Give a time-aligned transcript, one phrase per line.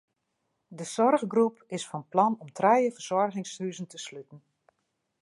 [0.77, 4.39] De soarchgroep is fan plan om trije fersoargingshuzen te sluten.